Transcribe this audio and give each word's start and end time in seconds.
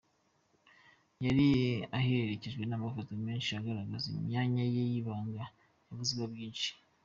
Yari 1.25 1.47
aherekejwe 1.97 2.63
n’amafoto 2.67 3.11
menshi 3.25 3.49
agaragaza 3.59 4.05
imyanya 4.21 4.63
ye 4.75 4.83
y’ibanga 4.91 5.43
yavuzweho 5.87 6.27
byinshi. 6.33 6.69